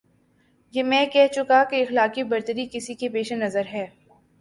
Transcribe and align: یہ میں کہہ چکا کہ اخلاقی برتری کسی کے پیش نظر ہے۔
یہ 0.73 0.83
میں 0.83 1.05
کہہ 1.05 1.27
چکا 1.31 1.63
کہ 1.69 1.81
اخلاقی 1.81 2.23
برتری 2.23 2.67
کسی 2.71 2.93
کے 2.93 3.09
پیش 3.09 3.31
نظر 3.31 3.65
ہے۔ 3.73 3.87